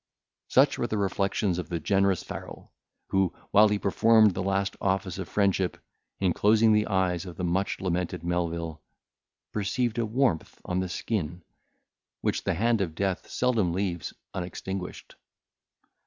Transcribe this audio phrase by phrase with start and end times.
[0.47, 2.71] Such were the reflections of the generous Farrel,
[3.09, 5.77] who, while he performed the last office of friendship,
[6.19, 8.81] in closing the eyes of the much lamented Melvil,
[9.51, 11.43] perceived a warmth on the skin,
[12.21, 15.17] which the hand of death seldom leaves unextinguished.